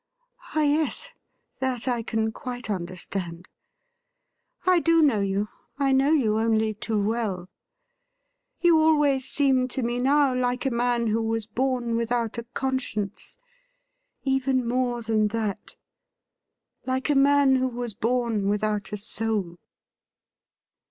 [0.55, 1.09] 'Ah yes;
[1.59, 3.47] that I can quite understand.
[4.65, 7.49] I do know you— I know you only too well.
[8.61, 13.37] You always seem to me now like a man who was bom without a conscience,
[14.23, 15.75] even more than that—
[16.87, 19.59] like a man who was born without a soul.'